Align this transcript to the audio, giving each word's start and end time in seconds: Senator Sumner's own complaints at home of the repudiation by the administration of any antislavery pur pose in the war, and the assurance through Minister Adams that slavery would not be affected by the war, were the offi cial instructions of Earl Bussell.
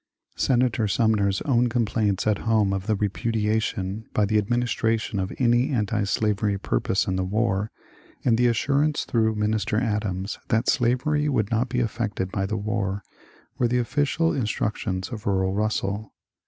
Senator 0.37 0.87
Sumner's 0.87 1.43
own 1.43 1.69
complaints 1.69 2.25
at 2.25 2.39
home 2.39 2.73
of 2.73 2.87
the 2.87 2.95
repudiation 2.95 4.07
by 4.15 4.25
the 4.25 4.39
administration 4.39 5.19
of 5.19 5.31
any 5.37 5.71
antislavery 5.71 6.57
pur 6.57 6.79
pose 6.79 7.07
in 7.07 7.17
the 7.17 7.23
war, 7.23 7.69
and 8.25 8.35
the 8.35 8.47
assurance 8.47 9.05
through 9.05 9.35
Minister 9.35 9.79
Adams 9.79 10.39
that 10.47 10.67
slavery 10.67 11.29
would 11.29 11.51
not 11.51 11.69
be 11.69 11.81
affected 11.81 12.31
by 12.31 12.47
the 12.47 12.57
war, 12.57 13.03
were 13.59 13.67
the 13.67 13.79
offi 13.79 14.01
cial 14.01 14.35
instructions 14.35 15.09
of 15.09 15.27
Earl 15.27 15.53
Bussell. 15.55 16.09